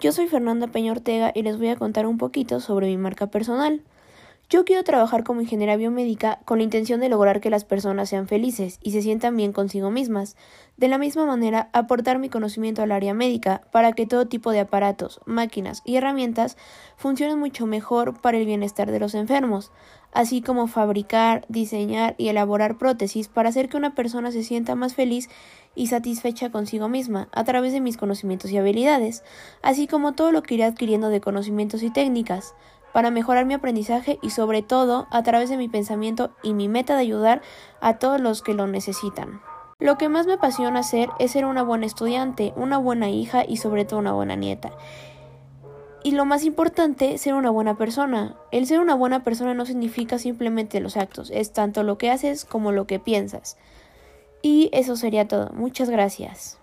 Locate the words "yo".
0.00-0.12, 4.52-4.64